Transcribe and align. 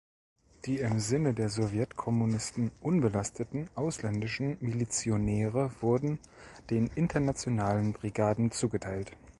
Die 0.65 0.79
im 0.79 0.97
Sinne 0.97 1.35
der 1.35 1.49
Sowjet-Kommunisten 1.49 2.71
unbelasteten 2.81 3.69
ausländischen 3.75 4.57
Milizionäre 4.59 5.69
wurden 5.79 6.17
den 6.71 6.87
Internationalen 6.95 7.93
Brigaden 7.93 8.49
zugeteilt. 8.49 9.11